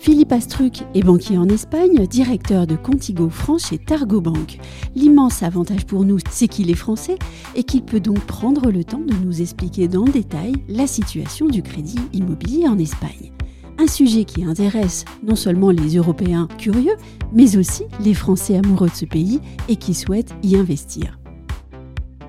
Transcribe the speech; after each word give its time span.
Philippe 0.00 0.32
Astruc 0.32 0.82
est 0.94 1.02
banquier 1.02 1.36
en 1.36 1.46
Espagne, 1.50 2.06
directeur 2.06 2.66
de 2.66 2.74
Contigo 2.74 3.28
France 3.28 3.66
chez 3.68 3.76
Targo 3.76 4.22
Bank. 4.22 4.58
L'immense 4.96 5.42
avantage 5.42 5.84
pour 5.84 6.06
nous, 6.06 6.16
c'est 6.30 6.48
qu'il 6.48 6.70
est 6.70 6.74
français 6.74 7.18
et 7.54 7.64
qu'il 7.64 7.82
peut 7.82 8.00
donc 8.00 8.18
prendre 8.20 8.70
le 8.70 8.82
temps 8.82 9.02
de 9.06 9.12
nous 9.22 9.42
expliquer 9.42 9.88
dans 9.88 10.06
le 10.06 10.10
détail 10.10 10.54
la 10.70 10.86
situation 10.86 11.48
du 11.48 11.62
crédit 11.62 12.00
immobilier 12.14 12.66
en 12.66 12.78
Espagne. 12.78 13.30
Un 13.78 13.88
sujet 13.88 14.24
qui 14.24 14.42
intéresse 14.42 15.04
non 15.22 15.36
seulement 15.36 15.68
les 15.68 15.96
Européens 15.96 16.48
curieux, 16.56 16.96
mais 17.34 17.58
aussi 17.58 17.84
les 18.02 18.14
Français 18.14 18.56
amoureux 18.56 18.88
de 18.88 18.94
ce 18.94 19.04
pays 19.04 19.38
et 19.68 19.76
qui 19.76 19.92
souhaitent 19.92 20.32
y 20.42 20.56
investir. 20.56 21.18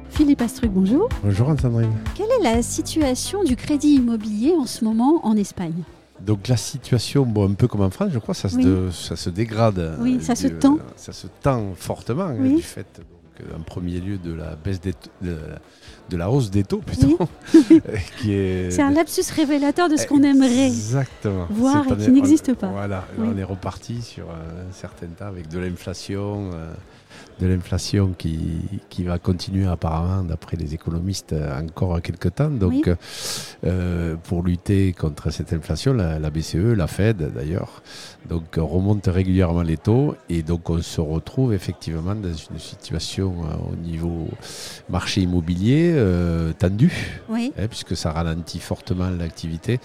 Philippe 0.10 0.42
Astruc, 0.42 0.72
bonjour. 0.72 1.08
Bonjour 1.24 1.50
Anne-Sandrine. 1.50 1.94
Quelle 2.16 2.32
est 2.42 2.44
la 2.44 2.62
situation 2.64 3.46
du 3.46 3.56
crédit 3.56 3.94
immobilier 3.94 4.56
en 4.60 4.66
ce 4.66 4.84
moment 4.84 5.26
en 5.26 5.38
Espagne? 5.38 5.84
Donc 6.26 6.48
la 6.48 6.58
situation, 6.58 7.26
bon, 7.26 7.50
un 7.50 7.54
peu 7.54 7.68
comme 7.68 7.82
en 7.82 7.90
France, 7.90 8.10
je 8.14 8.20
crois, 8.20 8.34
ça, 8.34 8.48
se, 8.50 8.58
Oui. 8.58 8.66
de- 8.66 8.90
ça 8.92 9.16
se 9.16 9.30
dégrade. 9.30 9.98
Oui, 10.00 10.18
euh, 10.20 10.24
ça 10.24 10.36
se 10.36 10.48
tend. 10.48 10.78
Ça 10.96 11.12
se 11.14 11.28
tend 11.42 11.74
fortement 11.76 12.24
hein, 12.26 12.36
Oui. 12.40 12.56
du 12.58 12.62
fait, 12.62 12.86
donc, 12.98 13.48
euh, 13.50 13.58
en 13.58 13.62
premier 13.62 14.00
lieu, 14.00 14.18
de 14.18 14.34
la 14.34 14.56
baisse 14.56 14.80
des 14.82 14.94
taux- 14.94 15.10
de, 15.22 15.36
de 16.10 16.18
la 16.18 16.30
hausse 16.30 16.52
des 16.52 16.64
taux, 16.64 16.78
plutôt, 16.80 17.18
qui 18.20 18.34
est. 18.34 18.70
C'est 18.72 18.82
un 18.82 18.92
lapsus 18.92 19.24
révélateur 19.36 19.90
de 19.90 19.98
ce 19.98 20.06
qu'on 20.06 20.22
aimerait. 20.24 20.68
Exactement. 20.68 21.48
voir 21.50 21.86
et 21.92 21.96
qui 22.04 22.12
n'existe 22.12 22.54
pas. 22.54 22.68
Voilà, 22.68 23.06
on 23.18 23.36
est 23.38 23.44
reparti 23.44 24.02
sur 24.02 24.30
euh, 24.30 24.70
un 24.70 24.74
certain 24.74 25.08
temps 25.08 25.26
avec 25.28 25.48
de 25.50 25.58
l'inflation, 25.60 26.52
euh, 26.54 26.74
de 27.40 27.48
l'inflation 27.48 28.14
qui, 28.18 28.60
qui 28.90 29.04
va 29.04 29.18
continuer 29.20 29.66
apparemment, 29.68 30.24
d'après 30.24 30.58
les 30.58 30.74
économistes, 30.74 31.34
euh, 31.34 31.60
encore 31.62 32.02
quelques 32.02 32.36
temps. 32.36 32.50
Donc, 32.50 32.72
Oui. 32.72 32.84
euh, 33.66 34.16
pour 34.24 34.44
lutter 34.44 34.94
contre 34.94 35.32
cette 35.32 35.54
inflation, 35.54 35.94
la, 35.94 36.20
la 36.20 36.30
BCE, 36.30 36.56
la 36.76 36.88
Fed 36.88 37.32
d'ailleurs, 37.34 37.82
donc 38.30 38.44
remonte 38.58 39.08
régulièrement 39.08 39.62
les 39.64 39.78
taux 39.78 40.16
et 40.30 40.44
donc 40.44 40.70
on 40.70 40.82
se 40.82 41.02
retrouve 41.02 41.54
effectivement 41.54 42.16
dans 42.16 42.34
une 42.34 42.60
situation 42.60 43.34
euh, 43.44 43.72
au 43.72 43.76
niveau 43.76 44.28
marché 44.90 45.22
immobilier 45.22 45.92
euh, 45.96 46.54
tendu 46.54 46.92
Oui, 47.30 47.52
hein, 47.58 47.68
puisque 47.70 47.96
ça 47.96 48.12
ralentit 48.12 48.60
fortement 48.60 49.10
l'activité. 49.10 49.80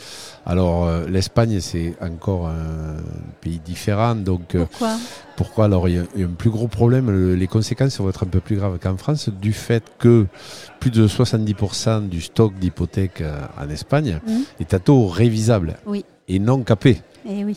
Alors 0.45 0.89
l'Espagne 1.09 1.61
c'est 1.61 1.95
encore 2.01 2.49
un 2.49 2.97
pays 3.41 3.59
différent, 3.65 4.15
donc 4.15 4.57
pourquoi? 4.57 4.97
pourquoi? 5.37 5.65
Alors 5.67 5.89
il 5.89 5.97
y, 5.97 5.99
a, 5.99 6.03
il 6.15 6.21
y 6.21 6.25
a 6.25 6.27
un 6.27 6.31
plus 6.31 6.51
gros 6.51 6.69
problème, 6.69 7.11
le- 7.11 7.35
les 7.37 7.47
conséquences 7.47 7.99
vont 8.01 8.09
être 8.09 8.25
un 8.25 8.29
peu 8.29 8.41
plus 8.41 8.57
graves 8.57 8.79
qu'en 8.79 8.97
France 8.97 9.29
du 9.29 9.53
fait 9.53 9.85
que 9.99 10.27
plus 10.81 10.91
de 10.91 11.07
70% 11.07 12.09
du 12.09 12.21
stock 12.21 12.55
d'hypothèques 12.59 13.21
euh, 13.21 13.41
en 13.61 13.69
Espagne 13.71 14.21
Mhm. 14.27 14.43
est 14.61 14.75
à 14.75 14.79
taux 14.79 15.07
révisable 15.07 15.77
Oui. 15.87 16.05
et 16.29 16.39
non 16.39 16.63
capé. 16.63 17.01
Eh 17.29 17.45
oui, 17.45 17.57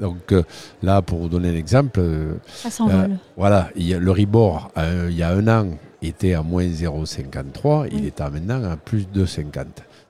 Donc 0.00 0.32
euh, 0.32 0.42
là, 0.82 1.00
pour 1.02 1.18
vous 1.20 1.28
donner 1.28 1.50
un 1.50 1.54
exemple, 1.54 2.00
euh, 2.00 2.34
ça 2.52 2.70
s'envole. 2.70 3.16
voilà, 3.36 3.70
il 3.76 3.86
y 3.86 3.94
a, 3.94 3.98
le 3.98 4.10
Ribor, 4.10 4.70
euh, 4.76 5.06
il 5.10 5.16
y 5.16 5.22
a 5.22 5.30
un 5.30 5.46
an, 5.48 5.68
était 6.02 6.34
à 6.34 6.42
moins 6.42 6.64
0,53, 6.66 7.88
il 7.92 8.04
est 8.04 8.20
à 8.20 8.28
maintenant 8.30 8.62
à 8.64 8.76
plus 8.76 9.08
de 9.10 9.24
50. 9.24 9.66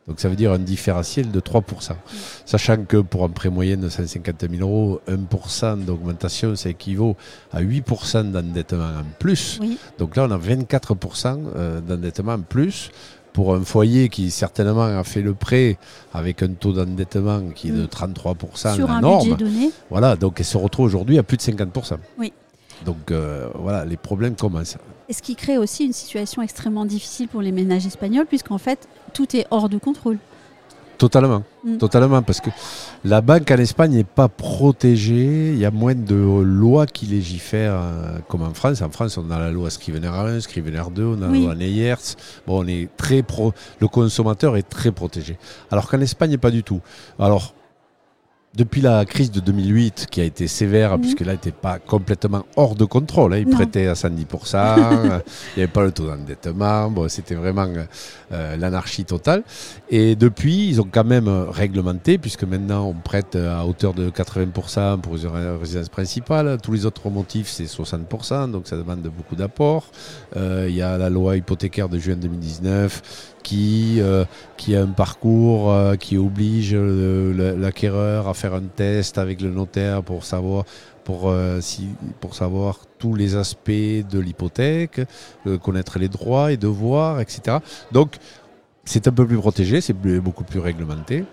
Donc 0.07 0.21
ça 0.21 0.29
veut 0.29 0.37
dire 0.37 0.53
un 0.53 0.59
différentiel 0.59 1.31
de 1.31 1.41
3%. 1.41 1.93
Sachant 2.45 2.85
que 2.85 2.99
pour 2.99 3.25
un 3.25 3.31
prêt 3.31 3.49
moyen 3.49 3.79
de 3.79 3.89
150 3.89 4.45
000 4.51 4.63
euros, 4.69 5.01
1% 5.09 5.85
d'augmentation, 5.85 6.55
ça 6.57 6.69
équivaut 6.69 7.17
à 7.53 7.63
8% 7.63 8.31
d'endettement 8.31 8.85
en 8.85 9.05
plus. 9.19 9.59
Oui, 9.63 9.79
Donc 9.99 10.17
là, 10.17 10.27
on 10.29 10.31
a 10.31 10.39
24% 10.39 11.39
euh, 11.57 11.81
d'endettement 11.81 12.33
en 12.35 12.41
plus. 12.41 12.91
Pour 13.33 13.55
un 13.57 13.63
foyer 13.65 14.11
qui 14.11 14.31
certainement 14.31 14.85
a 14.85 15.03
fait 15.03 15.21
le 15.23 15.35
prêt 15.35 15.77
avec 16.13 16.43
un 16.45 16.51
taux 16.53 16.73
d'endettement 16.73 17.41
qui 17.55 17.69
est 17.69 17.73
de 17.73 17.83
Mm. 17.83 17.87
33%, 17.87 18.75
sur 18.77 18.87
la 18.87 18.95
un 18.95 19.01
norme, 19.01 19.29
budget 19.31 19.45
donné. 19.45 19.71
voilà, 19.91 20.15
donc 20.15 20.35
elle 20.39 20.45
se 20.45 20.57
retrouve 20.57 20.87
aujourd'hui 20.87 21.19
à 21.19 21.25
plus 21.25 21.37
de 21.39 21.43
50%. 21.43 21.97
Oui. 22.19 22.33
Donc 22.85 23.11
euh, 23.11 23.49
voilà, 23.55 23.85
les 23.85 23.97
problèmes 23.97 24.37
commencent. 24.37 24.77
Et 25.09 25.13
ce 25.13 25.21
qui 25.23 25.37
crée 25.37 25.59
aussi 25.59 25.85
une 25.85 25.93
situation 25.93 26.41
extrêmement 26.43 26.85
difficile 26.87 27.29
pour 27.29 27.43
les 27.43 27.53
ménages 27.53 27.87
espagnols, 27.87 28.27
puisqu'en 28.27 28.59
fait, 28.59 28.89
tout 29.13 29.37
est 29.37 29.47
hors 29.51 29.69
de 29.69 29.79
contrôle. 29.79 30.19
Totalement, 30.97 31.43
Mm. 31.65 31.77
totalement, 31.79 32.23
parce 32.23 32.41
que 32.41 32.51
la 33.05 33.21
banque 33.21 33.51
en 33.51 33.57
Espagne 33.57 33.91
n'est 33.93 34.05
pas 34.05 34.29
protégée, 34.29 35.53
il 35.53 35.59
y 35.59 35.65
a 35.65 35.73
moins 35.73 35.95
de 35.95 36.15
lois 36.15 36.87
qui 36.87 37.07
légifèrent 37.07 37.75
euh, 37.83 38.19
comme 38.29 38.43
en 38.43 38.55
France. 38.55 38.81
En 38.81 38.91
France, 38.91 39.19
on 39.19 39.29
a 39.31 39.39
la 39.39 39.51
loi 39.51 39.71
Scrivener 39.71 40.07
1, 40.07 40.41
Scrivener 40.41 40.83
2, 40.95 41.05
on 41.05 41.23
a 41.23 41.27
Oui. 41.29 41.41
la 41.41 41.47
loi 41.47 41.55
Neyers. 41.57 42.15
Bon, 42.47 42.65
on 42.65 42.67
est 42.69 42.89
très 42.97 43.23
pro, 43.23 43.53
le 43.81 43.89
consommateur 43.89 44.57
est 44.57 44.63
très 44.69 44.93
protégé. 44.93 45.37
Alors 45.71 45.89
qu'en 45.91 46.01
Espagne, 46.01 46.39
pas 46.39 46.51
du 46.53 46.63
tout. 46.63 46.81
Alors, 47.19 47.55
depuis 48.57 48.81
la 48.81 49.05
crise 49.05 49.31
de 49.33 49.41
2008, 49.41 50.07
qui 50.11 50.21
a 50.21 50.25
été 50.25 50.47
sévère, 50.47 50.93
Mhm. 50.93 51.01
puisque 51.01 51.21
là, 51.21 51.33
il 51.33 51.37
n'était 51.37 51.51
pas 51.51 51.79
complètement 51.79 52.45
hors 52.57 52.75
de 52.77 52.85
contrôle. 52.85 53.35
hein. 53.35 53.39
Il 53.39 53.49
Non. 53.49 53.57
prêtait 53.57 53.87
à 53.89 53.95
110%, 53.95 54.59
euh, 54.59 55.19
il 55.57 55.59
n'y 55.59 55.63
avait 55.65 55.73
pas 55.73 55.83
le 55.83 55.91
taux 55.93 56.07
d'endettement. 56.07 56.91
Bon, 56.91 57.09
c'était 57.09 57.35
vraiment 57.35 57.67
euh, 58.33 58.57
l'anarchie 58.57 59.05
totale. 59.05 59.43
Et 59.91 60.15
depuis, 60.17 60.69
ils 60.69 60.81
ont 60.81 60.89
quand 60.91 61.05
même 61.05 61.29
réglementé, 61.29 62.19
puisque 62.19 62.45
maintenant, 62.45 62.85
on 62.87 62.95
prête 62.95 63.37
à 63.37 63.65
hauteur 63.67 63.93
de 63.95 64.09
80% 64.11 64.99
pour 65.01 65.17
une 65.17 65.27
ré- 65.27 65.57
résidence 65.61 65.89
principale. 65.89 66.59
Tous 66.63 66.73
les 66.73 66.87
autres 66.87 67.09
motifs, 67.11 67.49
c'est 67.49 67.67
60%, 67.67 68.49
donc 68.49 68.67
ça 68.69 68.77
demande 68.77 69.01
beaucoup 69.03 69.35
d'apports. 69.37 69.87
Euh, 70.37 70.67
Il 70.69 70.75
y 70.77 70.83
a 70.83 70.97
la 70.97 71.11
loi 71.11 71.37
hypothécaire 71.37 71.89
de 71.89 71.99
juin 71.99 72.17
2019 72.17 73.03
qui, 73.45 74.01
euh, 74.01 74.25
qui 74.57 74.75
a 74.75 74.83
un 74.83 74.89
parcours 74.89 75.71
euh, 75.71 75.95
qui 75.95 76.17
oblige 76.17 76.73
euh, 76.75 77.55
l'acquéreur 77.57 78.27
à 78.27 78.35
faire 78.35 78.55
un 78.55 78.63
test 78.63 79.19
avec 79.19 79.41
le 79.41 79.51
notaire 79.51 80.03
pour 80.03 80.25
savoir 80.25 80.65
pour, 81.05 81.31
si, 81.61 81.89
pour 82.19 82.35
savoir 82.35 82.79
tous 82.99 83.15
les 83.15 83.37
aspects 83.37 83.69
de 83.69 84.19
l'hypothèque, 84.19 85.03
connaître 85.63 85.99
les 85.99 86.09
droits 86.09 86.51
et 86.51 86.57
devoirs, 86.57 87.21
etc. 87.21 87.59
Donc, 87.93 88.17
c'est 88.87 89.07
un 89.07 89.13
peu 89.13 89.27
plus 89.27 89.37
protégé, 89.37 89.83
c'est 89.83 89.93
beaucoup 89.93 90.45
plus 90.45 90.61
réglementé. 90.61 91.27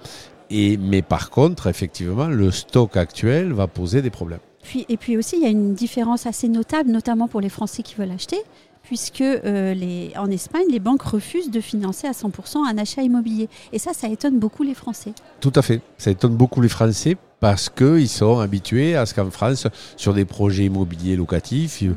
Et, 0.49 0.75
mais 0.75 1.01
par 1.01 1.29
contre, 1.29 1.67
effectivement, 1.67 2.27
le 2.27 2.51
stock 2.51 2.97
actuel 2.97 3.53
va 3.53 3.67
poser 3.67 4.01
des 4.01 4.09
problèmes. 4.09 4.41
Puis, 4.61 4.85
et 4.89 4.97
puis 4.97 5.15
aussi, 5.15 5.37
il 5.37 5.43
y 5.43 5.45
a 5.45 5.49
une 5.49 5.73
différence 5.73 6.25
assez 6.25 6.49
notable, 6.49 6.91
notamment 6.91 7.29
pour 7.29 7.39
les 7.39 7.47
Français 7.47 7.81
qui 7.81 7.95
veulent 7.95 8.11
acheter, 8.11 8.41
puisque 8.83 9.21
euh, 9.21 9.73
les, 9.73 10.11
en 10.17 10.29
Espagne, 10.29 10.65
les 10.69 10.79
banques 10.79 11.03
refusent 11.03 11.51
de 11.51 11.61
financer 11.61 12.07
à 12.07 12.11
100% 12.11 12.57
un 12.67 12.77
achat 12.77 13.01
immobilier. 13.01 13.49
Et 13.73 13.79
ça, 13.79 13.93
ça 13.93 14.07
étonne 14.07 14.39
beaucoup 14.39 14.63
les 14.63 14.73
Français. 14.73 15.13
Tout 15.39 15.53
à 15.55 15.61
fait. 15.61 15.81
Ça 15.97 16.11
étonne 16.11 16.35
beaucoup 16.35 16.61
les 16.61 16.69
Français 16.69 17.17
parce 17.39 17.69
qu'ils 17.69 18.09
sont 18.09 18.39
habitués 18.39 18.95
à 18.95 19.05
ce 19.05 19.13
qu'en 19.13 19.31
France, 19.31 19.67
sur 19.97 20.13
des 20.13 20.25
projets 20.25 20.65
immobiliers 20.65 21.15
locatifs, 21.15 21.81
il, 21.81 21.95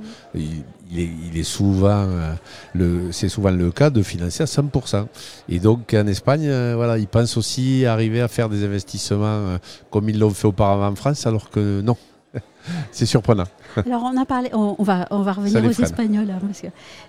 il 0.94 1.00
est, 1.00 1.10
il 1.32 1.38
est 1.38 1.44
souvent, 1.44 2.06
euh, 2.08 2.34
le, 2.74 3.12
c'est 3.12 3.28
souvent 3.28 3.50
le 3.50 3.70
cas 3.70 3.90
de 3.90 4.02
financer 4.02 4.42
à 4.42 4.46
100%. 4.46 5.06
Et 5.48 5.58
donc 5.58 5.94
en 5.94 6.06
Espagne, 6.06 6.46
euh, 6.46 6.74
voilà, 6.76 6.98
ils 6.98 7.08
pensent 7.08 7.36
aussi 7.36 7.84
arriver 7.86 8.20
à 8.20 8.28
faire 8.28 8.48
des 8.48 8.64
investissements 8.64 9.24
euh, 9.24 9.58
comme 9.90 10.08
ils 10.08 10.18
l'ont 10.18 10.30
fait 10.30 10.46
auparavant 10.46 10.88
en 10.88 10.94
France, 10.94 11.26
alors 11.26 11.50
que 11.50 11.80
non. 11.80 11.96
C'est 12.92 13.06
surprenant. 13.06 13.44
Alors, 13.76 14.02
on 14.04 14.16
a 14.16 14.24
parlé, 14.24 14.48
on, 14.52 14.76
on 14.78 14.82
va, 14.82 15.06
on 15.10 15.22
va 15.22 15.32
revenir 15.32 15.64
aux 15.64 15.70
freine. 15.72 15.84
Espagnols. 15.84 16.30
hein, 16.30 16.38
parce 16.40 16.60
que, 16.60 16.66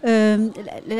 euh, 0.07 0.49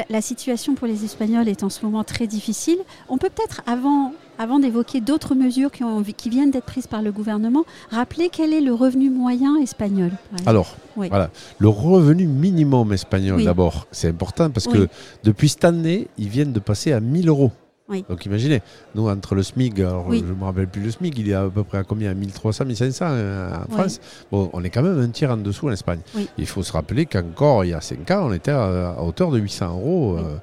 la, 0.10 0.22
situation 0.22 0.76
pour 0.76 0.88
les 0.88 1.04
Espagnols 1.04 1.50
est 1.50 1.64
en 1.64 1.70
ce 1.70 1.84
moment 1.86 2.04
très 2.04 2.28
difficile. 2.28 2.78
On 3.10 3.18
peut 3.18 3.30
peut-être, 3.30 3.62
avant, 3.68 4.14
avant 4.40 4.60
d'évoquer 4.60 5.02
d'autres 5.02 5.36
mesures 5.36 5.72
qui, 5.72 5.84
ont, 5.84 6.02
qui 6.04 6.30
viennent 6.30 6.52
d'être 6.52 6.66
prises 6.66 6.88
par 6.88 7.02
le 7.02 7.12
gouvernement, 7.12 7.66
rappeler 7.92 8.30
quel 8.32 8.54
est 8.54 8.62
le 8.62 8.74
revenu 8.74 9.10
moyen 9.10 9.58
espagnol. 9.58 10.12
Alors, 10.46 10.76
Oui. 10.96 11.10
voilà, 11.10 11.30
le 11.60 11.68
revenu 11.68 12.26
minimum 12.28 12.94
espagnol 12.94 13.38
Oui. 13.38 13.46
d'abord, 13.46 13.88
c'est 13.92 14.10
important 14.10 14.50
parce 14.50 14.68
Oui. 14.68 14.74
que 14.74 14.88
depuis 15.24 15.50
cette 15.50 15.66
année, 15.66 16.08
ils 16.18 16.30
viennent 16.30 16.54
de 16.54 16.60
passer 16.60 16.94
à 16.94 17.00
1000 17.00 17.28
euros. 17.28 17.52
Oui. 17.88 18.04
Donc 18.10 18.26
imaginez, 18.26 18.62
nous 18.96 19.08
entre 19.08 19.36
le 19.36 19.44
SMIC, 19.44 19.78
alors 19.80 20.08
Oui. 20.08 20.24
je 20.26 20.34
ne 20.34 20.36
me 20.38 20.44
rappelle 20.44 20.68
plus 20.68 20.82
le 20.82 20.90
SMIC, 20.90 21.20
il 21.20 21.30
est 21.30 21.36
à 21.36 21.48
peu 21.48 21.64
près 21.64 21.78
à 21.78 21.84
combien 21.84 22.12
1300, 22.16 22.66
1500 22.66 23.06
euh, 23.10 23.52
en 23.54 23.60
Oui. 23.70 23.74
France? 23.78 24.00
Bon, 24.32 24.50
on 24.54 24.64
est 24.64 24.72
quand 24.72 24.82
même 24.82 25.00
un 25.00 25.10
tiers 25.10 25.30
en 25.30 25.38
dessous 25.38 25.68
en 25.68 25.72
Espagne. 25.72 26.00
Il 26.40 26.48
faut 26.48 26.64
se 26.64 26.72
rappeler 26.72 27.06
qu'encore 27.06 27.64
il 27.64 27.70
y 27.70 27.74
a 27.76 27.82
5 27.82 28.10
ans, 28.10 28.28
on 28.30 28.34
était 28.34 28.50
à, 28.52 28.90
à 28.98 29.02
hauteur 29.04 29.30
de 29.30 29.38
800 29.38 29.70
euros 29.70 30.18
euh, 30.18 30.36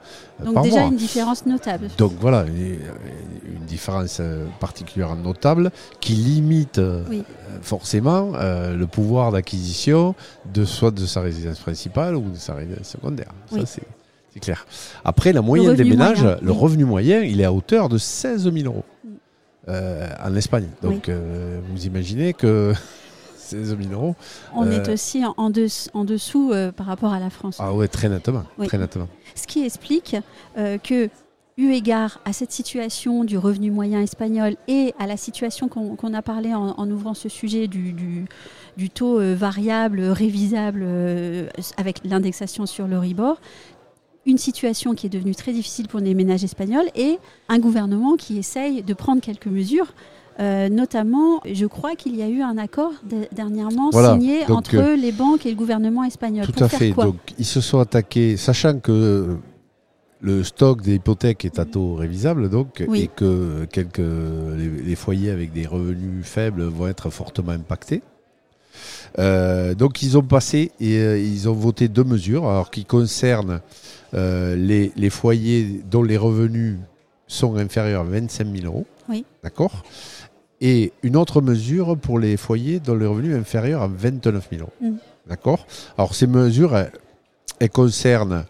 Donc 0.44 0.54
par 0.54 0.62
déjà 0.62 0.80
mois. 0.82 0.88
une 0.90 0.96
différence 0.96 1.44
notable. 1.44 1.88
Donc 1.98 2.12
voilà, 2.20 2.44
une, 2.44 2.78
une 3.56 3.64
différence 3.66 4.18
euh, 4.20 4.46
particulièrement 4.60 5.16
notable 5.16 5.72
qui 6.00 6.12
limite 6.12 6.78
euh, 6.78 7.02
forcément 7.60 8.32
euh, 8.36 8.76
le 8.76 8.86
pouvoir 8.86 9.32
d'acquisition 9.32 10.14
de 10.54 10.64
soit 10.64 10.92
de 10.92 11.06
sa 11.06 11.20
résidence 11.20 11.58
principale 11.58 12.14
ou 12.14 12.30
de 12.30 12.36
sa 12.36 12.54
résidence 12.54 12.86
secondaire. 12.88 13.32
Ça. 13.50 13.80
C'est- 14.32 14.40
clair. 14.40 14.66
Après, 15.04 15.32
la 15.32 15.42
moyenne 15.42 15.74
des 15.74 15.84
ménages, 15.84 16.22
moyen, 16.22 16.38
le 16.42 16.50
oui. 16.52 16.58
revenu 16.58 16.84
moyen, 16.84 17.20
il 17.22 17.40
est 17.40 17.44
à 17.44 17.52
hauteur 17.52 17.88
de 17.88 17.98
16 17.98 18.50
000 18.52 18.66
euros 18.66 18.84
euh, 19.68 20.08
en 20.24 20.34
Espagne. 20.34 20.68
Donc, 20.82 21.08
euh, 21.08 21.60
vous 21.70 21.86
imaginez 21.86 22.32
que 22.32 22.72
16 23.36 23.76
000 23.80 23.92
euros. 23.92 24.16
On 24.54 24.66
Euh, 24.66 24.82
est 24.82 24.88
aussi 24.92 25.24
en, 25.24 25.34
en 25.36 25.50
dess- 25.50 25.88
en 25.94 26.04
dessous 26.04 26.52
euh, 26.52 26.72
par 26.72 26.86
rapport 26.86 27.12
à 27.12 27.20
la 27.20 27.30
France. 27.30 27.56
Ah 27.60 27.72
ouais, 27.74 27.88
très 27.88 28.08
nettement. 28.08 28.44
Oui. 28.58 28.66
Très 28.66 28.78
nettement. 28.78 29.08
Ce 29.34 29.46
qui 29.46 29.64
explique 29.64 30.16
euh, 30.58 30.78
que, 30.78 31.08
eu 31.58 31.70
égard 31.72 32.18
à 32.24 32.32
cette 32.32 32.50
situation 32.50 33.24
du 33.24 33.36
revenu 33.36 33.70
moyen 33.70 34.00
espagnol 34.00 34.56
et 34.68 34.94
à 34.98 35.06
la 35.06 35.18
situation 35.18 35.68
qu'on 35.68 36.14
a 36.14 36.22
parlé 36.22 36.54
en, 36.54 36.68
en 36.78 36.90
ouvrant 36.90 37.12
ce 37.12 37.28
sujet 37.28 37.68
du, 37.68 37.92
du- 37.92 38.24
du 38.78 38.88
taux 38.88 39.20
euh, 39.20 39.34
variable, 39.34 40.00
révisable 40.00 40.80
euh, 40.82 41.46
avec 41.76 42.00
l'indexation 42.04 42.64
sur 42.64 42.86
le 42.88 42.98
rebord, 42.98 43.38
une 44.26 44.38
situation 44.38 44.94
qui 44.94 45.06
est 45.06 45.10
devenue 45.10 45.34
très 45.34 45.52
difficile 45.52 45.88
pour 45.88 46.00
les 46.00 46.14
ménages 46.14 46.44
espagnols 46.44 46.88
et 46.94 47.18
un 47.48 47.58
gouvernement 47.58 48.16
qui 48.16 48.38
essaye 48.38 48.82
de 48.82 48.94
prendre 48.94 49.20
quelques 49.20 49.46
mesures. 49.48 49.92
Euh, 50.40 50.68
notamment, 50.70 51.40
je 51.44 51.66
crois 51.66 51.94
qu'il 51.94 52.16
y 52.16 52.22
a 52.22 52.28
eu 52.28 52.40
un 52.40 52.56
accord 52.56 52.92
de- 53.08 53.26
dernièrement 53.32 53.90
Voilà. 53.90 54.14
signé 54.14 54.44
Donc, 54.46 54.58
entre 54.58 54.76
euh, 54.76 54.96
les 54.96 55.12
banques 55.12 55.44
et 55.44 55.50
le 55.50 55.56
gouvernement 55.56 56.04
espagnol. 56.04 56.46
Tout 56.46 56.52
Pour 56.52 56.62
à 56.62 56.68
faire 56.70 56.78
fait. 56.78 56.90
quoi 56.92 57.04
Donc, 57.04 57.16
ils 57.38 57.44
se 57.44 57.60
sont 57.60 57.80
attaqués, 57.80 58.36
sachant 58.38 58.78
que 58.78 59.36
le 60.20 60.44
stock 60.44 60.80
des 60.82 60.94
hypothèques 60.94 61.44
est 61.44 61.58
à 61.58 61.64
taux 61.66 61.96
révisable, 61.96 62.48
donc, 62.48 62.82
Oui. 62.88 63.02
et 63.02 63.06
que 63.08 63.66
quelques, 63.72 63.98
les, 63.98 64.68
les 64.84 64.94
foyers 64.94 65.30
avec 65.30 65.52
des 65.52 65.66
revenus 65.66 66.24
faibles 66.24 66.62
vont 66.62 66.86
être 66.88 67.10
fortement 67.10 67.52
impactés. 67.52 68.02
Euh, 69.18 69.74
donc, 69.74 70.02
ils 70.02 70.16
ont 70.16 70.22
passé 70.22 70.72
et 70.80 71.18
ils 71.22 71.48
ont 71.48 71.52
voté 71.52 71.88
deux 71.88 72.04
mesures, 72.04 72.48
alors 72.48 72.70
qui 72.70 72.84
concernent 72.84 73.60
euh, 74.14 74.56
les, 74.56 74.92
les 74.96 75.10
foyers 75.10 75.82
dont 75.90 76.02
les 76.02 76.16
revenus 76.16 76.76
sont 77.26 77.56
inférieurs 77.56 78.02
à 78.02 78.04
25 78.04 78.46
000 78.46 78.66
euros. 78.66 78.86
Oui. 79.08 79.24
D'accord? 79.42 79.82
Et 80.60 80.92
une 81.02 81.16
autre 81.16 81.40
mesure 81.40 81.96
pour 81.96 82.18
les 82.18 82.36
foyers 82.36 82.78
dont 82.78 82.94
les 82.94 83.06
revenus 83.06 83.36
inférieurs 83.36 83.82
à 83.82 83.88
29 83.88 84.48
000 84.50 84.62
euros. 84.62 84.72
Mm. 84.80 84.96
D'accord? 85.28 85.66
Alors, 85.96 86.14
ces 86.14 86.26
mesures, 86.26 86.76
elles, 86.76 86.92
elles 87.58 87.70
concernent 87.70 88.44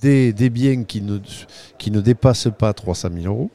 des, 0.00 0.32
des 0.32 0.50
biens 0.50 0.84
qui 0.84 1.02
ne, 1.02 1.18
qui 1.78 1.90
ne 1.90 2.00
dépassent 2.00 2.48
pas 2.56 2.72
300 2.72 3.08
000 3.22 3.26
euros. 3.26 3.50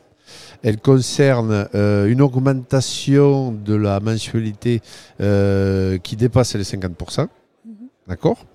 Elles 0.64 0.80
concernent 0.80 1.68
euh, 1.76 2.08
une 2.08 2.22
augmentation 2.22 3.52
de 3.52 3.76
la 3.76 4.00
mensualité 4.00 4.82
euh, 5.22 5.98
qui 6.00 6.16
dépasse 6.16 6.56
les 6.56 6.64
50%. 6.64 7.22
Mhm. 7.22 7.28
D'accord? 8.08 8.46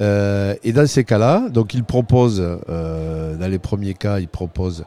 Euh, 0.00 0.54
Et 0.64 0.72
dans 0.72 0.86
ces 0.86 1.04
cas-là, 1.04 1.48
donc 1.48 1.74
ils 1.74 1.84
proposent, 1.84 2.42
euh, 2.68 3.36
dans 3.36 3.48
les 3.48 3.58
premiers 3.58 3.94
cas, 3.94 4.18
ils 4.20 4.28
proposent 4.28 4.84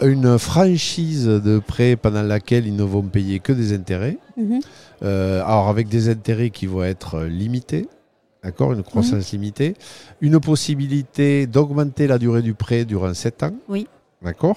une 0.00 0.38
franchise 0.38 1.26
de 1.26 1.58
prêt 1.58 1.96
pendant 1.96 2.22
laquelle 2.22 2.66
ils 2.66 2.74
ne 2.74 2.82
vont 2.82 3.02
payer 3.02 3.38
que 3.40 3.52
des 3.52 3.72
intérêts. 3.74 4.18
Mhm. 4.36 4.60
Euh, 5.02 5.42
alors 5.44 5.68
avec 5.68 5.88
des 5.88 6.08
intérêts 6.08 6.50
qui 6.50 6.66
vont 6.66 6.82
être 6.84 7.20
limités, 7.22 7.88
d'accord, 8.42 8.72
une 8.72 8.82
croissance 8.82 9.30
limitée, 9.32 9.74
une 10.20 10.40
possibilité 10.40 11.46
d'augmenter 11.46 12.06
la 12.06 12.18
durée 12.18 12.42
du 12.42 12.54
prêt 12.54 12.84
durant 12.84 13.12
7 13.14 13.42
ans, 13.44 13.54
Oui. 13.68 13.86
d'accord, 14.22 14.56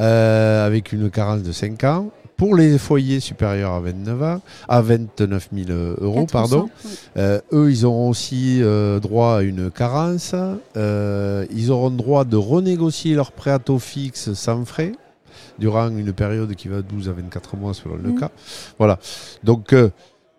Euh, 0.00 0.66
avec 0.66 0.92
une 0.92 1.08
carence 1.10 1.42
de 1.42 1.52
5 1.52 1.84
ans. 1.84 2.10
Pour 2.42 2.56
les 2.56 2.76
foyers 2.76 3.20
supérieurs 3.20 3.70
à 3.70 3.78
29 3.78 4.22
ans, 4.24 4.40
à 4.68 4.82
29 4.82 5.48
000 5.52 5.70
euros, 6.00 6.24
4%, 6.24 6.26
pardon, 6.32 6.68
oui. 6.84 6.90
euh, 7.18 7.40
eux, 7.52 7.70
ils 7.70 7.86
auront 7.86 8.08
aussi 8.08 8.58
euh, 8.62 8.98
droit 8.98 9.36
à 9.36 9.42
une 9.42 9.70
carence. 9.70 10.34
Euh, 10.76 11.46
ils 11.54 11.70
auront 11.70 11.90
droit 11.92 12.24
de 12.24 12.36
renégocier 12.36 13.14
leur 13.14 13.30
prêt 13.30 13.52
à 13.52 13.60
taux 13.60 13.78
fixe 13.78 14.32
sans 14.32 14.64
frais 14.64 14.90
durant 15.60 15.88
une 15.88 16.12
période 16.12 16.52
qui 16.56 16.66
va 16.66 16.78
de 16.78 16.82
12 16.82 17.08
à 17.10 17.12
24 17.12 17.56
mois 17.56 17.74
selon 17.74 17.94
le 17.94 18.10
Mhm. 18.10 18.18
cas. 18.18 18.30
Voilà. 18.76 18.98
Donc, 19.44 19.72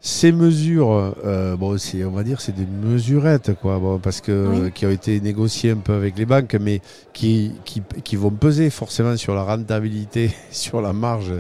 ces 0.06 0.34
mesures, 0.34 1.16
euh, 1.24 1.56
bon, 1.56 1.78
c'est, 1.78 2.04
on 2.04 2.12
va 2.12 2.24
dire, 2.24 2.42
c'est 2.42 2.54
des 2.54 2.66
mesurettes, 2.66 3.54
quoi, 3.62 3.80
bon, 3.80 4.00
parce 4.00 4.20
que 4.20 4.48
Oui. 4.66 4.72
qui 4.74 4.86
ont 4.86 4.90
été 4.92 5.22
négociées 5.22 5.72
un 5.72 5.78
peu 5.78 5.94
avec 5.94 6.18
les 6.18 6.26
banques, 6.26 6.58
mais 6.60 6.82
qui, 7.14 7.54
qui, 7.64 7.82
qui 8.04 8.18
vont 8.18 8.30
peser 8.32 8.70
forcément 8.70 9.16
sur 9.16 9.34
la 9.34 9.44
rentabilité, 9.44 10.32
sur 10.52 10.82
la 10.82 10.92
marge 10.92 11.32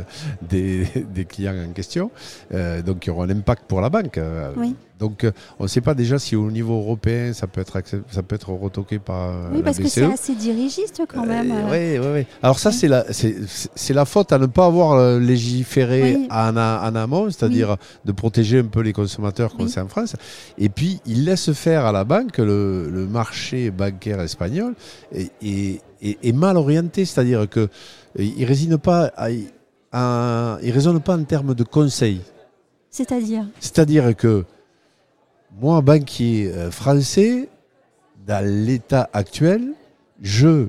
des, 0.41 0.87
des 1.13 1.25
clients 1.25 1.55
en 1.69 1.73
question, 1.73 2.09
euh, 2.53 2.81
donc 2.81 2.99
qui 2.99 3.09
auront 3.09 3.23
un 3.23 3.29
impact 3.31 3.63
pour 3.67 3.81
la 3.81 3.89
banque. 3.89 4.17
euh, 4.17 4.53
Oui. 4.55 4.75
Donc, 5.03 5.25
euh, 5.25 5.31
on 5.59 5.63
ne 5.63 5.67
sait 5.67 5.81
pas 5.81 5.93
déjà 5.93 6.17
si 6.17 6.35
au 6.37 6.49
niveau 6.49 6.75
européen, 6.79 7.33
ça 7.33 7.45
peut 7.45 7.59
être, 7.59 7.77
ça 8.09 8.23
peut 8.23 8.35
être 8.35 8.51
retoqué 8.53 8.99
par 8.99 9.29
euh, 9.31 9.49
Oui, 9.51 9.57
la 9.57 9.63
parce 9.63 9.77
que 9.77 9.83
BCE. 9.83 9.89
c'est 9.89 10.03
assez 10.13 10.35
dirigiste 10.35 11.01
quand 11.09 11.25
même. 11.25 11.51
euh. 11.51 11.71
Oui, 11.71 11.99
oui, 11.99 12.11
oui. 12.21 12.25
Alors 12.41 12.57
ça, 12.57 12.71
c'est 12.71 12.87
la, 12.87 13.03
c'est, 13.11 13.93
la 13.93 14.05
faute 14.05 14.31
à 14.31 14.37
ne 14.39 14.45
pas 14.45 14.65
avoir 14.65 15.19
légiféré 15.19 16.15
Oui. 16.15 16.27
en, 16.31 16.55
en 16.55 16.95
amont, 16.95 17.29
c'est-à-dire 17.29 17.75
de 18.05 18.11
protéger 18.13 18.59
un 18.59 18.65
peu 18.75 18.79
les 18.79 18.93
consommateurs 18.93 19.55
comme 19.57 19.67
c'est 19.67 19.81
en 19.81 19.89
France. 19.89 20.15
Et 20.57 20.69
puis, 20.69 21.01
ils 21.05 21.25
laissent 21.25 21.51
faire 21.51 21.85
à 21.85 21.91
la 21.91 22.05
banque 22.05 22.37
le, 22.37 22.89
le 22.89 23.05
marché 23.05 23.71
bancaire 23.71 24.21
espagnol 24.21 24.73
est- 25.13 25.81
est 26.01 26.31
mal 26.35 26.55
orienté, 26.57 27.03
c'est-à-dire 27.05 27.49
que 27.49 27.67
il 28.17 28.45
résine 28.45 28.77
pas, 28.77 29.11
à- 29.17 29.27
à- 29.91 30.57
il 30.63 30.71
raisonne 30.71 30.99
pas 31.01 31.15
en 31.17 31.23
termes 31.23 31.53
de 31.55 31.63
conseils. 31.63 32.21
C'est-à-dire? 32.89 33.45
C'est-à-dire 33.59 34.15
que 34.15 34.45
moi, 35.59 35.81
banquier 35.81 36.51
euh, 36.53 36.71
français, 36.71 37.49
dans 38.25 38.43
l'état 38.45 39.09
actuel, 39.13 39.73
je, 40.21 40.67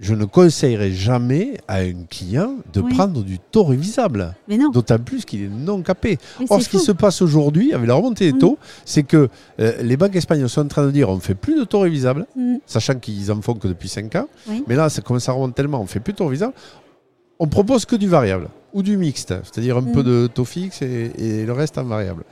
je 0.00 0.14
ne 0.14 0.24
conseillerais 0.24 0.90
jamais 0.90 1.58
à 1.68 1.78
un 1.78 2.04
client 2.08 2.56
de 2.72 2.80
Oui. 2.80 2.92
prendre 2.94 3.22
du 3.22 3.38
taux 3.38 3.64
révisable, 3.64 4.34
d'autant 4.72 4.98
plus 4.98 5.24
qu'il 5.24 5.42
est 5.44 5.48
non 5.48 5.82
capé. 5.82 6.18
Mais 6.40 6.46
Or, 6.48 6.60
ce 6.62 6.68
qui 6.68 6.78
se 6.78 6.92
passe 6.92 7.20
aujourd'hui, 7.22 7.72
avec 7.74 7.86
la 7.86 7.94
remontée 7.94 8.26
des 8.32 8.36
Mm. 8.36 8.40
taux, 8.40 8.58
c'est 8.84 9.02
que 9.02 9.28
euh, 9.60 9.82
les 9.82 9.96
banques 9.96 10.16
espagnoles 10.16 10.48
sont 10.48 10.62
en 10.62 10.68
train 10.68 10.86
de 10.86 10.90
dire 10.90 11.08
on 11.10 11.16
ne 11.16 11.20
fait 11.20 11.34
plus 11.34 11.58
de 11.58 11.64
taux 11.64 11.80
révisable, 11.80 12.26
Mm. 12.34 12.56
sachant 12.66 12.94
qu'ils 12.98 13.30
en 13.30 13.40
font 13.42 13.54
que 13.54 13.68
depuis 13.68 13.88
5 13.88 14.14
ans. 14.16 14.28
Oui. 14.48 14.64
Mais 14.66 14.74
là, 14.76 14.88
ça 14.88 15.02
commence 15.02 15.28
à 15.28 15.32
remonter 15.32 15.54
tellement, 15.54 15.78
on 15.80 15.84
ne 15.84 15.88
fait 15.88 16.00
plus 16.00 16.12
de 16.12 16.18
taux 16.18 16.26
révisable. 16.26 16.54
On 17.38 17.46
propose 17.46 17.84
que 17.84 17.96
du 17.96 18.08
variable 18.08 18.48
ou 18.72 18.82
du 18.82 18.96
mixte, 18.96 19.34
c'est-à-dire 19.44 19.76
un 19.76 19.82
Mm. 19.82 19.92
peu 19.92 20.02
de 20.02 20.26
taux 20.32 20.44
fixe 20.44 20.82
et, 20.82 21.12
et 21.18 21.44
le 21.46 21.52
reste 21.52 21.78
en 21.78 21.84
variable. 21.84 22.24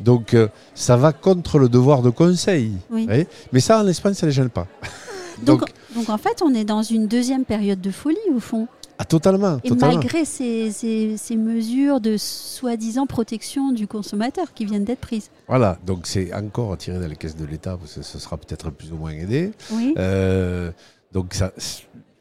Donc, 0.00 0.34
euh, 0.34 0.48
ça 0.74 0.96
va 0.96 1.12
contre 1.12 1.58
le 1.58 1.68
devoir 1.68 2.02
de 2.02 2.10
conseil. 2.10 2.72
Oui. 2.90 3.02
vous 3.02 3.06
voyez 3.06 3.26
Mais 3.52 3.60
ça, 3.60 3.80
en 3.80 3.86
Espagne, 3.86 4.14
ça 4.14 4.26
ne 4.26 4.30
les 4.30 4.34
gêne 4.34 4.50
pas. 4.50 4.66
Donc, 5.44 5.60
Donc, 5.60 5.70
donc 5.96 6.08
en 6.10 6.18
fait, 6.18 6.42
on 6.42 6.54
est 6.54 6.64
dans 6.64 6.82
une 6.82 7.08
deuxième 7.08 7.44
période 7.44 7.80
de 7.80 7.90
folie 7.90 8.16
au 8.34 8.38
fond. 8.38 8.68
ah, 8.98 9.04
totalement. 9.04 9.58
Et 9.64 9.68
totalement. 9.68 9.96
malgré 9.96 10.24
ces, 10.24 10.70
ces- 10.70 11.16
ces 11.16 11.34
mesures 11.36 12.00
de 12.00 12.16
soi-disant 12.16 13.06
protection 13.06 13.72
du 13.72 13.88
consommateur 13.88 14.52
qui 14.54 14.64
viennent 14.64 14.84
d'être 14.84 15.00
prises. 15.00 15.30
Voilà, 15.48 15.76
donc 15.84 16.06
c'est 16.06 16.32
encore 16.32 16.76
tiré 16.78 17.00
dans 17.00 17.08
les 17.08 17.16
caisses 17.16 17.34
de 17.36 17.44
l'État, 17.44 17.76
parce 17.76 17.94
que 17.94 18.02
ce 18.02 18.18
sera 18.20 18.36
peut-être 18.36 18.70
plus 18.70 18.92
ou 18.92 18.96
moins 18.96 19.10
aidé. 19.10 19.50
Oui. 19.72 19.92
Euh, 19.98 20.70
donc, 21.12 21.34
ça, 21.34 21.52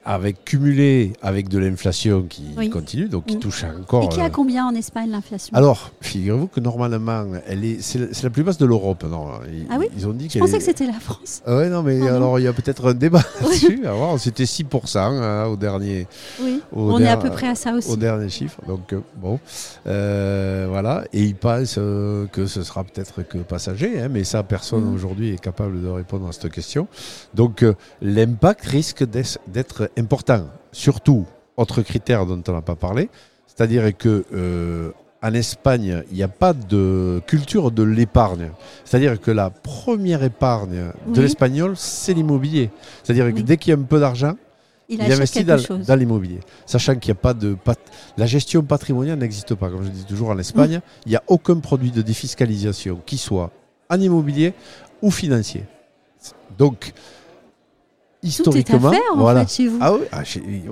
avec 0.06 0.44
cumulé 0.46 1.14
avec 1.22 1.48
de 1.50 1.58
l'inflation 1.60 2.24
qui 2.24 2.44
Oui. 2.58 2.70
continue, 2.70 3.08
donc 3.10 3.26
qui 3.26 3.38
Mm. 3.38 3.40
touche 3.40 3.64
encore. 3.64 4.04
Et 4.04 4.10
qui 4.10 4.20
a 4.22 4.26
euh, 4.26 4.30
combien 4.30 4.66
en 4.68 4.76
Espagne 4.76 5.10
l'inflation? 5.10 5.56
Alors, 5.56 5.92
figurez-vous 6.02 6.48
que 6.48 6.60
normalement, 6.60 7.26
elle 7.48 7.64
est, 7.66 7.82
c'est, 7.82 8.24
la- 8.24 8.30
plus 8.30 8.44
basse 8.44 8.58
de 8.58 8.66
l'Europe. 8.66 9.04
Non, 9.10 9.28
ils, 9.52 9.66
Ah 9.70 9.76
oui? 9.80 9.88
ils 9.98 10.08
ont 10.08 10.14
dit 10.14 10.28
Je 10.30 10.40
pensais 10.40 10.56
est- 10.56 10.58
que 10.60 10.64
c'était 10.64 10.88
la 10.88 11.00
France. 11.00 11.42
Ah 11.46 11.58
ouais, 11.58 11.70
non, 11.70 11.84
mais 11.84 12.08
alors 12.08 12.40
il 12.40 12.44
y 12.44 12.48
a 12.48 12.54
peut-être 12.54 12.90
un 12.90 12.94
débat 12.94 13.22
là-dessus. 13.42 13.82
C'était 14.18 14.46
6% 14.46 14.98
hein, 15.00 15.46
au 15.46 15.56
dernier, 15.56 16.08
Oui. 16.42 16.62
Au 16.72 16.92
on 16.94 17.00
est 17.00 17.08
à 17.08 17.18
peu 17.18 17.30
près 17.30 17.48
à 17.48 17.56
ça 17.56 17.74
aussi. 17.74 17.90
au 17.92 17.96
dernier 17.96 18.30
chiffre. 18.30 18.60
Donc 18.68 18.94
euh, 18.94 19.00
bon, 19.22 19.40
Euh, 19.88 20.66
voilà. 20.70 21.04
Et 21.14 21.22
ils 21.24 21.36
pensent 21.36 21.76
euh, 21.78 22.26
que 22.28 22.46
ce 22.46 22.64
sera 22.64 22.84
peut-être 22.84 23.22
que 23.24 23.38
passager, 23.40 24.00
hein, 24.02 24.10
mais 24.10 24.24
ça, 24.24 24.44
personne 24.44 24.84
Mhm. 24.86 24.94
aujourd'hui 24.96 25.34
est 25.34 25.40
capable 25.42 25.82
de 25.82 25.88
répondre 25.88 26.28
à 26.28 26.32
cette 26.32 26.52
question. 26.52 26.88
Donc 27.34 27.64
euh, 27.64 27.74
l'impact 28.02 28.66
risque 28.66 29.04
d'être 29.06 29.90
important. 29.98 30.48
Surtout, 30.72 31.26
autre 31.58 31.82
critère 31.82 32.26
dont 32.26 32.42
on 32.48 32.52
n'a 32.52 32.62
pas 32.62 32.76
parlé, 32.76 33.10
c'est-à-dire 33.48 33.96
que 33.96 34.26
euh, 34.34 34.92
en 35.22 35.34
Espagne, 35.34 36.04
il 36.12 36.18
n'y 36.18 36.24
a 36.24 36.28
pas 36.28 36.54
de 36.54 37.22
culture 37.28 37.72
de 37.72 37.84
l'épargne. 37.84 38.52
C'est-à-dire 38.84 39.22
que 39.22 39.32
la 39.32 39.50
première 39.52 40.24
épargne 40.24 40.92
de 41.08 41.22
l'espagnol, 41.22 41.76
c'est 41.78 42.14
l'immobilier. 42.14 42.72
C'est-à-dire 43.04 43.34
que 43.34 43.40
dès 43.42 43.58
qu'il 43.58 43.72
y 43.72 43.76
a 43.76 43.80
un 43.80 43.84
peu 43.84 44.00
d'argent, 44.00 44.36
Il, 44.90 45.02
investit 45.02 45.46
dans, 45.46 45.96
l'immobilier. 45.96 46.42
Sachant 46.66 46.96
qu'il 46.98 47.14
n'y 47.14 47.18
a 47.18 47.22
pas 47.22 47.34
de. 47.34 47.54
pat- 47.54 47.80
La 48.18 48.26
gestion 48.26 48.62
patrimoniale 48.64 49.18
n'existe 49.18 49.56
pas. 49.56 49.70
Comme 49.70 49.86
je 49.86 49.90
dis 49.90 50.04
toujours 50.04 50.30
en 50.30 50.38
Espagne, 50.40 50.82
il 51.06 51.10
n'y 51.12 51.16
a 51.16 51.24
aucun 51.28 51.58
produit 51.60 51.90
de 51.92 52.02
défiscalisation 52.02 53.00
qui 53.06 53.18
soit 53.18 53.50
en 53.90 54.00
immobilier 54.02 54.54
ou 55.02 55.10
financier. 55.10 55.64
Donc, 56.58 56.92
historiquement, 58.24 58.80
tout 58.80 58.86
est 58.86 58.88
à 58.88 58.92
faire, 58.92 59.16
voilà. 59.18 59.42
en 59.42 59.46
fait, 59.46 59.54
chez 59.56 59.68
vous. 59.68 59.78
Ah 59.82 59.94
oui, 59.94 60.00
ah, 60.12 60.24
chez- 60.24 60.42
oui, 60.46 60.64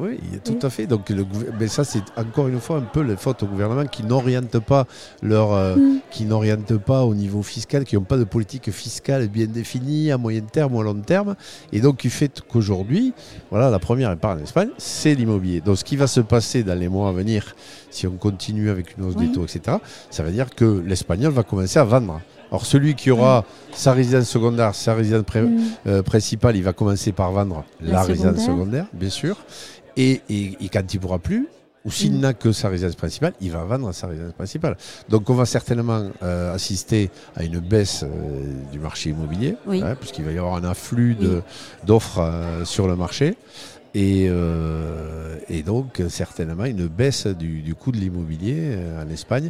tout 0.44 0.54
Oui. 0.54 0.60
à 0.64 0.70
fait. 0.70 0.88
Donc, 0.88 1.10
le, 1.10 1.26
mais 1.60 1.68
ça, 1.68 1.84
c'est 1.84 2.04
encore 2.18 2.48
une 2.48 2.60
fois 2.60 2.78
un 2.78 2.82
peu 2.82 3.02
la 3.02 3.18
faute 3.18 3.44
au 3.44 3.46
gouvernement 3.48 3.86
qui 3.86 4.04
n'oriente 4.04 4.60
pas 4.60 4.86
leur, 5.22 5.54
euh, 5.54 5.76
Mm. 5.76 6.00
qui 6.12 6.26
n'oriente 6.26 6.78
pas 6.78 7.04
au 7.04 7.14
niveau 7.14 7.42
fiscal, 7.44 7.84
qui 7.84 7.96
n'ont 7.96 8.02
pas 8.04 8.18
de 8.18 8.24
politique 8.24 8.72
fiscale 8.72 9.28
bien 9.28 9.46
définie 9.48 10.12
à 10.12 10.18
moyen 10.18 10.42
terme 10.42 10.76
ou 10.76 10.82
à 10.82 10.84
long 10.84 10.94
terme, 10.96 11.36
et 11.72 11.80
donc 11.82 11.98
qui 11.98 12.10
fait 12.10 12.42
qu'aujourd'hui, 12.48 13.14
voilà, 13.50 13.70
la 13.70 13.80
première 13.80 14.12
épargne 14.12 14.40
en 14.40 14.44
Espagne, 14.44 14.70
c'est 14.78 15.14
l'immobilier. 15.16 15.62
Donc, 15.62 15.78
ce 15.78 15.84
qui 15.84 15.96
va 15.96 16.08
se 16.08 16.22
passer 16.22 16.64
dans 16.64 16.78
les 16.78 16.90
mois 16.90 17.10
à 17.10 17.12
venir, 17.12 17.56
si 17.90 18.08
on 18.08 18.12
continue 18.12 18.70
avec 18.70 18.98
une 18.98 19.06
hausse 19.06 19.16
Oui. 19.18 19.28
des 19.28 19.34
taux, 19.34 19.44
etc., 19.46 19.78
ça 20.10 20.24
veut 20.24 20.32
dire 20.32 20.50
que 20.56 20.84
l'espagnol 20.86 21.32
va 21.32 21.44
commencer 21.44 21.80
à 21.80 21.84
vendre. 21.84 22.22
Alors, 22.52 22.66
celui 22.66 22.96
qui 22.96 23.12
aura 23.12 23.46
sa 23.74 23.94
résidence 23.94 24.28
secondaire, 24.28 24.76
sa 24.76 24.94
résidence 24.94 25.24
Mm. 25.34 25.58
euh, 25.88 26.04
principal, 26.04 26.56
il 26.58 26.64
va 26.64 26.74
commencer 26.74 27.14
par 27.14 27.32
vendre 27.32 27.64
La 27.80 27.94
la, 27.94 28.04
résidence 28.04 28.40
secondaire. 28.40 28.46
secondaire, 28.46 28.86
bien 28.94 29.10
sûr. 29.10 29.38
Et, 29.96 30.22
et- 30.30 30.58
et 30.60 30.70
quand 30.70 30.94
il 30.94 30.98
ne 30.98 31.02
pourra 31.02 31.20
plus, 31.20 31.48
ou 31.86 31.92
s'il 31.92 32.14
Mm. 32.14 32.20
n'a 32.20 32.34
que 32.34 32.52
sa 32.52 32.68
résidence 32.68 32.96
principale, 32.96 33.34
il 33.40 33.52
va 33.52 33.64
vendre 33.64 33.92
sa 33.94 34.08
résidence 34.08 34.34
principale. 34.34 34.76
Donc 35.10 35.30
on 35.30 35.34
va 35.34 35.46
certainement 35.46 36.10
euh, 36.24 36.54
assister 36.54 37.10
à 37.38 37.44
une 37.46 37.60
baisse 37.60 38.04
euh, 38.04 38.08
du 38.72 38.80
marché 38.80 39.12
immobilier, 39.12 39.56
Oui. 39.66 39.82
hein, 39.82 39.96
puisqu'il 40.00 40.26
va 40.26 40.32
y 40.34 40.38
avoir 40.38 40.56
un 40.56 40.64
afflux 40.66 41.16
d'offres 41.86 42.20
euh, 42.20 42.66
sur 42.66 42.86
le 42.88 42.96
marché. 42.98 43.38
Et, 43.94 44.30
et 45.50 45.64
donc 45.64 46.02
certainement 46.08 46.64
une 46.64 46.88
baisse 46.88 47.28
du, 47.28 47.62
du 47.62 47.76
coût 47.76 47.92
de 47.92 47.98
l'immobilier 47.98 48.78
en 49.06 49.10
Espagne, 49.10 49.50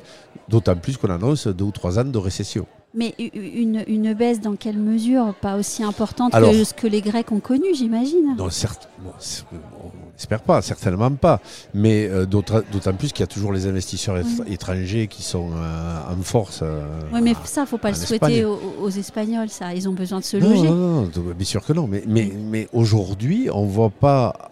d'autant 0.50 0.76
plus 0.76 0.98
qu'on 0.98 1.12
annonce 1.12 1.46
deux 1.46 1.66
ou 1.66 1.72
trois 1.72 2.00
ans 2.00 2.04
de 2.06 2.18
récession. 2.18 2.66
Mais 2.94 3.16
une, 3.20 3.84
une 3.88 4.14
baisse 4.14 4.42
dans 4.42 4.58
quelle 4.58 4.78
mesure? 4.78 5.34
Pas 5.40 5.56
aussi 5.56 5.82
importante 5.82 6.36
Alors- 6.36 6.52
que 6.52 6.64
ce 6.66 6.74
que 6.74 6.88
les 6.88 7.00
Grecs 7.02 7.32
ont 7.32 7.40
connu, 7.40 7.68
j'imagine. 7.74 8.36
Non, 8.38 8.50
certes, 8.50 8.90
bon, 9.00 9.12
c'est- 9.18 9.44
on 9.54 9.92
n'espère 10.14 10.42
pas, 10.42 10.62
certainement 10.62 11.10
pas. 11.12 11.40
Mais 11.74 12.06
euh, 12.10 12.26
d'autant 12.26 12.94
plus 12.98 13.14
qu'il 13.14 13.22
y 13.22 13.24
a 13.24 13.28
toujours 13.28 13.54
les 13.54 13.66
investisseurs 13.66 14.18
étr- 14.18 14.44
étrangers 14.52 15.08
qui 15.08 15.24
sont 15.24 15.52
euh, 15.56 16.00
en 16.14 16.22
force. 16.22 16.60
euh, 16.64 16.84
Oui, 17.14 17.22
mais 17.22 17.34
ça, 17.46 17.66
faut 17.66 17.78
pas 17.78 17.92
le 17.92 17.96
souhaiter 17.96 18.44
aux, 18.44 18.60
aux 18.82 18.90
Espagnols, 18.90 19.48
ça. 19.50 19.74
Ils 19.74 19.88
ont 19.88 19.94
besoin 19.94 20.20
de 20.20 20.26
se 20.26 20.36
non, 20.36 20.50
loger. 20.50 20.68
non, 20.70 20.76
non, 20.76 21.02
non, 21.04 21.10
bien 21.34 21.46
sûr 21.46 21.64
que 21.66 21.72
non. 21.72 21.88
Mais, 21.88 22.04
mais, 22.06 22.30
mais 22.50 22.68
aujourd'hui, 22.74 23.48
on 23.54 23.66
ne 23.68 23.72
voit 23.72 23.90
pas, 23.90 24.52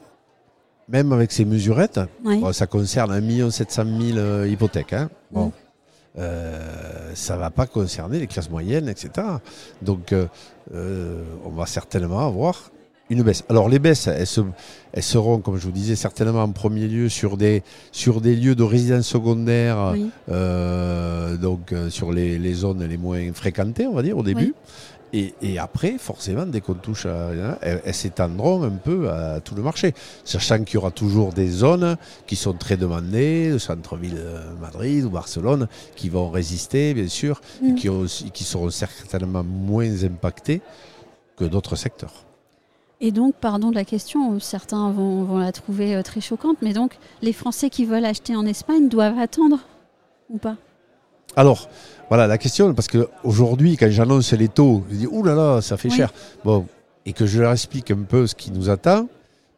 même 0.87 1.11
avec 1.11 1.33
ces 1.33 1.43
mesurettes, 1.43 1.99
Oui. 2.23 2.37
bon, 2.39 2.53
ça 2.53 2.67
concerne 2.67 3.11
1 3.11 3.49
700 3.51 3.83
000 3.83 4.17
euh, 4.17 4.47
hypothèques. 4.47 4.93
Hein, 4.93 5.09
bon. 5.29 5.51
Euh, 6.17 7.11
ça 7.13 7.35
ne 7.35 7.39
va 7.39 7.49
pas 7.51 7.65
concerner 7.67 8.19
les 8.19 8.27
classes 8.27 8.49
moyennes, 8.49 8.89
etc. 8.89 9.09
Donc, 9.81 10.11
euh, 10.11 10.25
euh, 10.73 11.23
on 11.45 11.49
va 11.51 11.65
certainement 11.65 12.19
avoir 12.25 12.71
une 13.11 13.23
baisse. 13.23 13.43
Alors, 13.49 13.69
les 13.69 13.79
baisses, 13.79 14.07
elles, 14.07 14.27
se- 14.27 14.41
elles 14.93 15.03
seront, 15.03 15.39
comme 15.39 15.57
je 15.57 15.65
vous 15.65 15.71
disais, 15.71 15.95
certainement 15.95 16.43
en 16.43 16.51
premier 16.51 16.87
lieu 16.87 17.09
sur 17.09 17.37
des, 17.37 17.63
sur 17.91 18.21
des 18.21 18.35
lieux 18.35 18.55
de 18.55 18.63
résidence 18.63 19.07
secondaire, 19.07 19.91
Oui. 19.93 20.09
euh, 20.29 21.37
donc 21.37 21.73
sur 21.89 22.11
les, 22.11 22.37
les 22.37 22.53
zones 22.53 22.83
les 22.85 22.97
moins 22.97 23.31
fréquentées, 23.33 23.87
on 23.87 23.93
va 23.93 24.03
dire, 24.03 24.17
au 24.17 24.23
début. 24.23 24.53
Et, 25.11 25.33
et 25.41 25.57
après, 25.57 25.97
forcément, 25.97 26.45
dès 26.45 26.61
qu'on 26.61 26.75
touche 26.75 27.05
à. 27.07 27.31
elles, 27.61 27.81
elles 27.83 27.93
s'étendront 27.95 28.61
un 28.63 28.69
peu 28.69 29.09
à 29.09 29.39
tout 29.39 29.55
le 29.55 29.63
marché. 29.63 29.93
Sachant 30.23 30.63
qu'il 30.63 30.75
y 30.75 30.77
aura 30.77 30.91
toujours 30.91 31.33
des 31.33 31.49
zones 31.49 31.97
qui 32.27 32.35
sont 32.35 32.53
très 32.53 32.77
demandées, 32.77 33.49
le 33.49 33.57
centre-ville 33.59 34.21
Madrid 34.61 35.03
ou 35.05 35.09
Barcelone, 35.09 35.67
qui 35.95 36.09
vont 36.09 36.29
résister, 36.29 36.93
bien 36.93 37.07
sûr, 37.07 37.41
et 37.63 37.71
Mm. 37.71 37.75
qui, 37.75 37.89
ont 37.89 37.99
aussi- 38.01 38.29
qui 38.29 38.43
seront 38.43 38.69
certainement 38.69 39.43
moins 39.43 40.03
impactées 40.03 40.61
que 41.37 41.45
d'autres 41.45 41.75
secteurs. 41.75 42.13
Et 43.01 43.11
donc, 43.11 43.33
pardon 43.35 43.69
de 43.71 43.75
la 43.75 43.85
question, 43.85 44.39
certains 44.39 44.91
vont, 44.91 45.23
vont 45.23 45.37
la 45.39 45.51
trouver 45.53 45.95
euh, 45.95 46.03
très 46.03 46.21
choquante, 46.21 46.57
mais 46.61 46.73
donc, 46.73 46.97
les 47.21 47.33
Français 47.33 47.69
qui 47.69 47.85
veulent 47.85 48.05
acheter 48.05 48.35
en 48.35 48.45
Espagne 48.45 48.89
doivent 48.89 49.17
attendre 49.17 49.59
ou 50.29 50.37
pas? 50.37 50.57
Alors, 51.39 51.69
voilà 52.09 52.27
la 52.27 52.37
question, 52.37 52.73
parce 52.73 52.89
qu'aujourd'hui, 52.89 53.77
quand 53.77 53.89
j'annonce 53.89 54.33
les 54.33 54.49
taux, 54.49 54.83
je 54.91 54.95
dis, 54.97 55.07
ouh 55.07 55.23
là 55.23 55.35
là, 55.35 55.61
ça 55.61 55.77
fait 55.77 55.87
Oui. 55.89 55.95
cher. 55.95 56.11
Bon, 56.43 56.65
et 57.05 57.13
que 57.13 57.25
je 57.25 57.39
leur 57.41 57.53
explique 57.53 57.91
un 57.91 58.03
peu 58.03 58.27
ce 58.27 58.35
qui 58.35 58.51
nous 58.51 58.69
attend, 58.69 59.07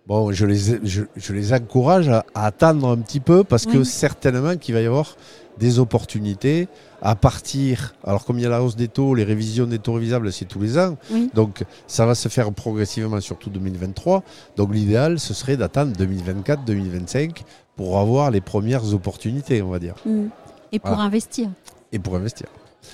bon, 0.06 0.32
je 0.32 0.46
les, 0.46 0.60
je, 0.84 1.02
je 1.16 1.34
les 1.34 1.54
encourage 1.54 2.08
à, 2.08 2.24
à 2.36 2.46
attendre 2.46 2.88
un 2.88 2.98
petit 2.98 3.20
peu, 3.20 3.44
parce 3.44 3.66
que 3.66 3.84
certainement 3.84 4.58
qu'il 4.58 4.76
va 4.76 4.82
y 4.82 4.86
avoir 4.86 5.16
des 5.58 5.80
opportunités 5.80 6.68
à 7.02 7.16
partir. 7.16 7.96
Alors, 8.06 8.26
comme 8.26 8.38
il 8.38 8.44
y 8.44 8.46
a 8.46 8.50
la 8.50 8.62
hausse 8.62 8.76
des 8.76 8.88
taux, 8.88 9.16
les 9.16 9.24
révisions 9.24 9.66
des 9.66 9.80
taux 9.80 9.94
révisables, 9.94 10.32
c'est 10.32 10.46
tous 10.46 10.62
les 10.62 10.78
ans. 10.78 10.98
Oui. 11.12 11.32
Donc, 11.34 11.64
ça 11.88 12.06
va 12.06 12.14
se 12.14 12.30
faire 12.30 12.52
progressivement, 12.52 13.20
surtout 13.22 13.50
2023. 13.50 14.24
Donc, 14.56 14.72
l'idéal, 14.72 15.20
ce 15.20 15.34
serait 15.34 15.58
d'attendre 15.58 15.94
2024-2025 15.98 17.32
pour 17.76 17.98
avoir 17.98 18.30
les 18.30 18.42
premières 18.42 18.94
opportunités, 18.94 19.64
on 19.64 19.70
va 19.70 19.80
dire 19.80 19.96
Mm. 20.06 20.28
Et 20.74 20.80
pour 20.80 20.92
Voilà. 20.92 21.04
investir 21.04 21.50
et 21.92 22.00
pour 22.00 22.16
investir. 22.16 22.48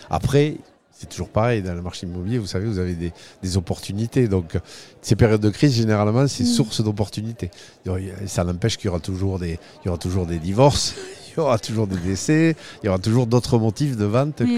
Après, 0.10 0.58
c'est 0.92 1.08
toujours 1.10 1.30
pareil, 1.30 1.62
dans 1.62 1.76
le 1.76 1.82
marché 1.84 2.08
immobilier, 2.08 2.40
vous 2.40 2.48
savez, 2.48 2.66
vous 2.66 2.80
avez 2.80 2.96
des, 2.96 3.14
des 3.44 3.58
opportunités. 3.58 4.28
Donc, 4.28 4.58
ces 5.02 5.16
périodes 5.16 5.42
de 5.42 5.50
crise, 5.52 5.74
généralement, 5.76 6.28
c'est 6.28 6.44
Mm. 6.44 6.48
source 6.48 6.82
d'opportunités. 6.84 7.52
Ça 8.26 8.44
n'empêche 8.44 8.78
qu'il 8.78 8.88
y 8.88 8.90
aura 8.90 9.00
toujours 9.00 9.38
des, 9.38 9.60
il 9.84 9.86
y 9.86 9.90
aura 9.90 10.00
toujours 10.00 10.26
des 10.26 10.40
divorces, 10.40 10.96
il 11.30 11.38
y 11.38 11.40
aura 11.40 11.60
toujours 11.60 11.86
des 11.86 11.98
décès, 11.98 12.56
il 12.82 12.88
y 12.88 12.90
aura 12.90 12.98
toujours 12.98 13.28
d'autres 13.28 13.60
motifs 13.60 13.96
de 13.96 14.06
vente 14.06 14.42
Mais 14.42 14.58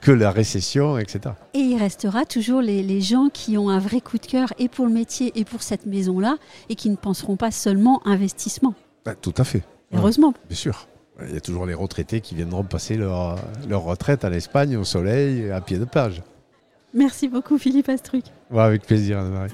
que, 0.00 0.12
la 0.12 0.30
récession, 0.30 0.98
etc. 0.98 1.34
Et 1.52 1.58
il 1.58 1.76
restera 1.78 2.24
toujours 2.24 2.62
les, 2.62 2.84
les 2.84 3.00
gens 3.00 3.28
qui 3.32 3.58
ont 3.58 3.68
un 3.68 3.80
vrai 3.80 4.00
coup 4.00 4.18
de 4.18 4.26
cœur 4.26 4.52
et 4.60 4.68
pour 4.68 4.86
le 4.86 4.92
métier 4.92 5.32
et 5.34 5.44
pour 5.44 5.64
cette 5.64 5.84
maison-là 5.84 6.36
et 6.68 6.76
qui 6.76 6.90
ne 6.90 6.96
penseront 6.96 7.34
pas 7.36 7.50
seulement 7.50 8.06
investissement. 8.06 8.74
Ben, 9.04 9.16
tout 9.20 9.34
à 9.36 9.42
fait, 9.42 9.64
Ouais. 9.92 9.98
Heureusement. 9.98 10.32
bien 10.48 10.56
sûr. 10.56 10.86
Il 11.22 11.34
y 11.34 11.36
a 11.36 11.40
toujours 11.40 11.66
les 11.66 11.74
retraités 11.74 12.20
qui 12.20 12.34
viendront 12.34 12.62
passer 12.62 12.96
leur, 12.96 13.38
leur 13.68 13.82
retraite 13.82 14.24
à 14.24 14.30
l'Espagne, 14.30 14.76
au 14.76 14.84
soleil, 14.84 15.50
à 15.50 15.60
pied 15.60 15.78
de 15.78 15.84
plage. 15.84 16.22
Merci 16.92 17.28
beaucoup 17.28 17.58
Philippe 17.58 17.88
Astruc. 17.88 18.24
Ouais, 18.50 18.62
avec 18.62 18.82
plaisir, 18.86 19.18
Anne-Marie. 19.18 19.52